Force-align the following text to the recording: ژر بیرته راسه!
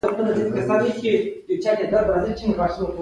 ژر 1.61 1.73
بیرته 1.79 1.99
راسه! 2.07 2.87